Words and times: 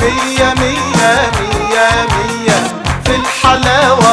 مية 0.00 0.54
مية 0.60 1.30
مية 1.40 1.88
مية 2.14 2.58
في 3.04 3.14
الحلاوة 3.16 4.07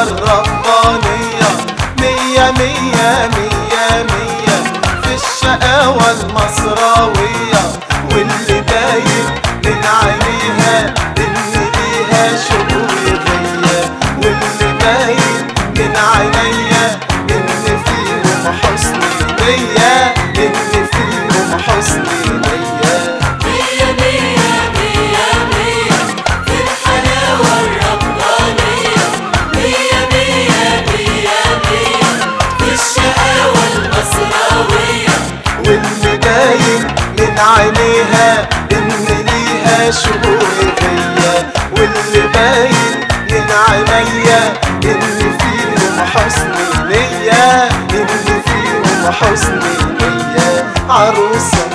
من 37.35 37.41
عينيها 37.41 38.49
إن 38.71 38.87
ليها 39.07 39.91
شهور 39.91 40.39
غية 40.81 41.53
واللي 41.71 42.27
باين 42.33 43.07
من 43.31 43.51
عينيا 43.69 44.53
إن 44.83 44.99
فيهم 45.39 46.05
حسن 46.15 46.51
نية 46.87 47.63
إن 47.67 48.07
فيهم 48.45 49.11
حسن 49.11 49.59
نية 49.99 50.73
عروسة 50.89 51.67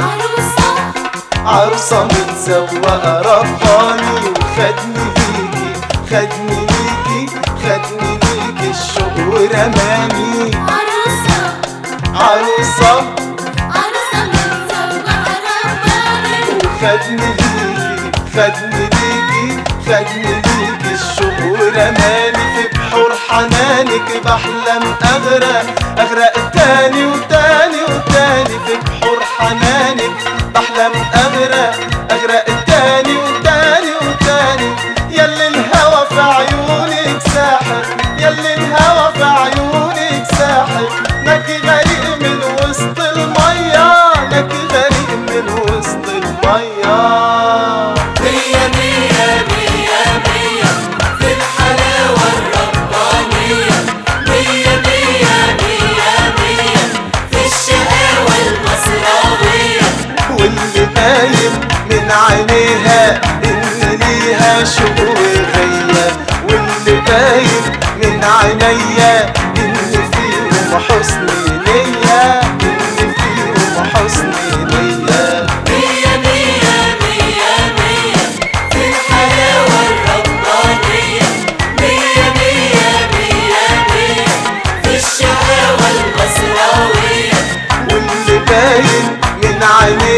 عروسة 0.00 0.68
عروسة 1.46 2.04
متزوقة 2.04 3.20
رباني 3.20 4.28
وخدني 4.30 5.04
ليكي 5.16 5.72
خدني 6.10 6.66
ليكي 6.66 7.36
خدني 7.62 8.10
ليكي 8.12 8.70
الشهور 8.70 9.50
أمامي. 9.54 10.50
عروسة 10.54 11.52
عروسة. 12.14 13.27
خدني 16.88 17.16
ليكي 17.16 18.10
خدني 18.34 18.80
ليكي 18.80 19.62
خدني 19.86 20.34
ليكي 20.34 20.94
الشهور 20.94 21.68
اماني 21.74 22.44
في 22.54 22.78
بحور 22.78 23.12
حنانك 23.28 24.22
بحلم 24.24 24.94
اغرق 25.02 25.64
اغرق 25.98 26.50
تاني 26.50 27.04
وتاني 27.04 27.57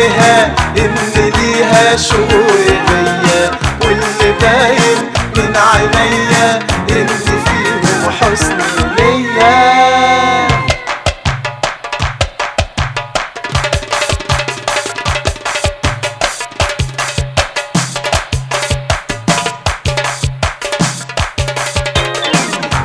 عينيها 0.01 0.47
إن 0.79 0.95
ليها 1.37 1.97
شهور 1.97 2.65
غية 2.89 3.51
واللي 3.83 4.33
باين 4.41 4.99
من 5.37 5.57
عينيا 5.57 6.59
إن 6.91 7.07
فيهم 7.07 8.11
حسن 8.21 8.59
نية 8.99 9.81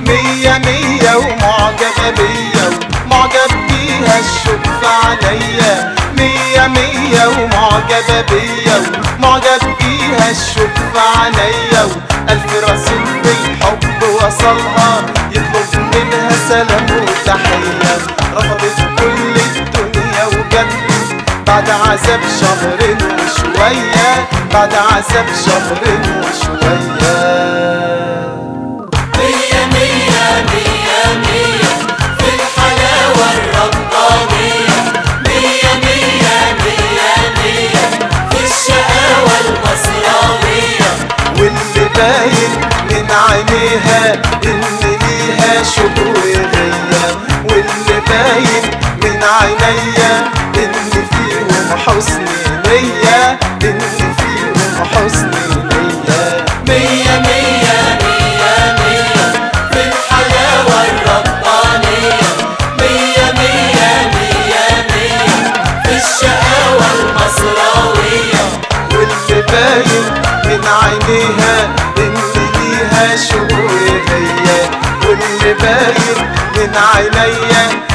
مية 0.07 0.57
مية 0.57 1.15
ومعجبة 1.15 2.09
بيا. 2.17 2.54
بيا 8.21 8.77
ومعجب 9.19 9.61
بيها 9.79 10.31
الشوف 10.31 10.97
عليا 11.17 11.83
وألف 11.83 12.53
رسول 12.63 13.21
بالحب 13.23 14.03
وصلها 14.15 15.01
يطلب 15.31 15.81
منها 15.93 16.29
سلام 16.49 16.85
وتحية 16.91 17.97
رفضت 18.35 18.79
كل 18.99 19.35
الدنيا 19.59 20.25
وجت 20.25 20.73
بعد 21.47 21.69
عذاب 21.69 22.19
شهر 22.41 22.79
وشوية 22.79 24.27
بعد 24.53 24.73
عذاب 24.73 25.25
شهر 25.45 25.81
وشوية. 26.19 27.04
باين 41.97 42.51
من 42.91 43.07
عينيها 43.11 44.13
إن 44.45 44.61
ليها 44.81 45.63
شهور 45.63 46.17
غية 46.53 47.05
واللي 47.49 48.01
باين 48.07 48.63
من 49.03 49.23
عينيا 49.23 50.13
إن 50.57 50.71
فيهم 50.91 51.77
حسن 51.87 52.21
نية 52.67 53.39
إن 53.63 53.79
فيهم 54.17 54.85
حسن 54.93 55.31
نية. 55.31 56.45
مية 56.67 57.19
مية 57.19 57.44
ليها 77.01 77.94